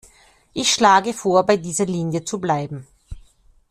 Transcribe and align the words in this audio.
Ich 0.53 0.73
schlage 0.73 1.13
vor, 1.13 1.45
bei 1.45 1.57
dieser 1.57 1.85
Linie 1.85 2.25
zu 2.25 2.39
bleiben. 2.39 2.87